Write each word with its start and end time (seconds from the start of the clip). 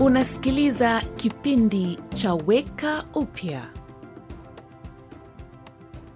Unasikiliza 0.00 1.00
kipindi 1.16 1.98
cha 2.14 2.34
Weka 2.34 3.04
Upya. 3.14 3.70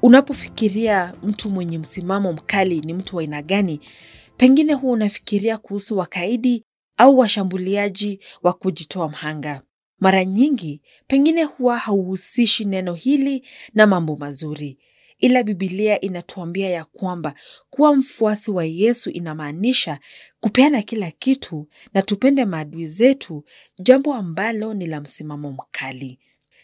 Unapofikiria 0.02 1.14
mtu 1.22 1.50
mwenye 1.50 1.78
msimamo 1.78 2.32
mkali 2.32 2.80
ni 2.80 2.94
mtu 2.94 3.16
wa 3.16 3.22
aina 3.22 3.42
gani, 3.42 3.80
pengine 4.36 4.74
huwa 4.74 4.92
unafikiria 4.92 5.58
kuhusu 5.58 5.98
wakaidi 5.98 6.64
au 6.96 7.18
washambuliaji 7.18 8.20
wa 8.42 8.52
kujitoa 8.52 9.08
mhanga. 9.08 9.62
Mara 10.00 10.24
nyingi 10.24 10.82
pengine 11.06 11.44
huwa 11.44 11.78
hauhusishi 11.78 12.64
neno 12.64 12.94
hili 12.94 13.44
na 13.74 13.86
mambo 13.86 14.16
mazuri, 14.16 14.78
ila 15.20 15.42
Bibilia 15.42 16.00
inatuambia 16.00 16.70
ya 16.70 16.84
kwamba 16.84 17.34
kuwa 17.70 17.96
mfuasi 17.96 18.50
wa 18.50 18.64
Yesu 18.64 19.10
inamaanisha 19.10 20.00
kupeana 20.40 20.82
kila 20.82 21.10
kitu 21.10 21.68
na 21.94 22.02
tupende 22.02 22.44
maadui 22.44 22.86
zetu, 22.86 23.44
jambo 23.78 24.14
ambalo 24.14 24.74
ni 24.74 24.86
la 24.86 25.00
msimamo 25.00 25.52
mkali. 25.52 26.18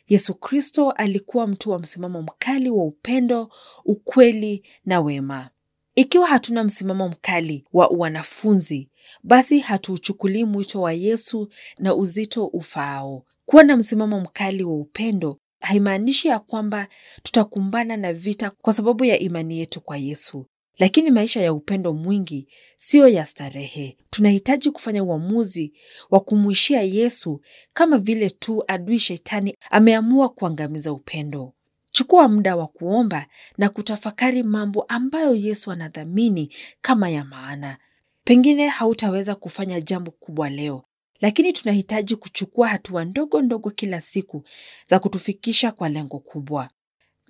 Yesu 0.09 0.34
Kristo 0.34 0.91
alikuwa 0.91 1.46
mtu 1.46 1.70
wa 1.70 1.79
msimamo 1.79 2.23
mkali 2.23 2.70
wa 2.70 2.84
upendo, 2.84 3.48
ukweli 3.84 4.62
na 4.84 5.01
wema. 5.01 5.51
Ikiwa 5.95 6.27
hatuna 6.27 6.65
msimamo 6.65 7.09
mkali 7.09 7.65
wa 7.73 7.87
wanafunzi, 7.87 8.88
basi 9.23 9.59
hatuuchukulii 9.59 10.45
mwito 10.45 10.80
wa 10.80 10.93
Yesu 10.93 11.48
na 11.79 11.95
uzito 11.95 12.46
ufaao. 12.46 13.24
Kuwa 13.46 13.62
na 13.65 13.77
msimamo 13.77 14.20
mkali 14.20 14.65
wa 14.65 14.74
upendo 14.77 15.38
haimaanishi 15.66 16.29
ya 16.29 16.38
kwamba 16.38 16.88
tutakumbana 17.23 17.97
na 17.97 18.12
vita 18.12 18.51
kwa 18.51 18.73
sababu 18.73 19.05
ya 19.05 19.19
imani 19.19 19.59
yetu 19.59 19.80
kwa 19.80 19.97
Yesu. 19.97 20.47
Lakini 20.79 21.11
maisha 21.11 21.41
ya 21.41 21.52
upendo 21.52 21.93
mwingi 21.95 22.48
siyo 22.77 23.09
ya 23.09 23.27
starehe. 23.27 23.97
Tunahitaji 24.10 24.71
kufanya 24.71 25.05
uamuzi 25.05 25.73
wa 26.10 26.21
kumwishia 26.21 26.82
Yesu 26.82 27.40
kama 27.74 27.99
vile 27.99 28.30
tu 28.30 28.65
adui 28.68 28.99
Shetani 28.99 29.57
ameamua 29.71 30.29
kuangamiza 30.29 30.93
upendo. 30.93 31.52
Chukua 31.90 32.29
muda 32.29 32.57
wa 32.57 32.66
kuomba 32.66 33.27
na 33.59 33.68
kutafakari 33.68 34.43
mambo 34.43 34.83
ambayo 34.83 35.35
Yesu 35.35 35.71
anadhamini 35.73 36.55
kama 36.80 37.10
ya 37.10 37.24
maana. 37.24 37.79
Pengine 38.24 38.66
hautaweza 38.68 39.35
kufanya 39.35 39.80
jambo 39.80 40.10
kubwa 40.10 40.51
leo, 40.51 40.85
lakini 41.20 41.52
tunahitaji 41.52 42.16
kuchukua 42.16 42.68
hatua 42.68 43.04
ndogo 43.04 43.42
ndogo 43.42 43.70
kila 43.70 44.00
siku 44.00 44.42
za 44.86 44.98
kutufikisha 44.98 45.72
kwa 45.72 45.88
lengo 45.88 46.18
kubwa. 46.18 46.70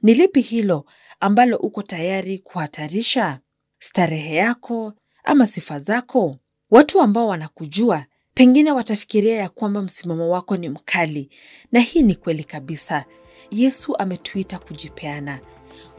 Ni 0.02 0.14
lipi 0.14 0.40
hilo 0.40 0.84
ambalo 1.20 1.56
uko 1.56 1.82
tayari 1.82 2.38
kuhatarisha? 2.38 3.40
Starehe 3.78 4.34
yako 4.34 4.92
ama 5.24 5.46
sifa 5.46 5.80
zako? 5.80 6.36
Watu 6.70 7.00
ambao 7.00 7.28
wanakujua 7.28 8.06
pengine 8.34 8.72
watafikiria 8.72 9.36
ya 9.36 9.48
kwamba 9.48 9.82
msimamo 9.82 10.28
wako 10.30 10.56
ni 10.56 10.68
mkali, 10.68 11.30
na 11.72 11.80
hii 11.80 12.02
ni 12.02 12.14
kweli 12.14 12.44
kabisa. 12.44 13.04
Yesu 13.50 13.96
ametuita 13.96 14.58
kujipeana, 14.58 15.40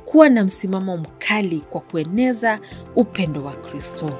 kuwa 0.05 0.29
na 0.29 0.43
msimamo 0.43 0.97
mkali 0.97 1.59
kwa 1.59 1.81
kueneza 1.81 2.59
upendo 2.95 3.43
wa 3.43 3.53
Kristo. 3.55 4.19